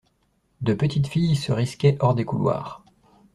[0.61, 2.83] De petites filles se risquaient hors des couloirs.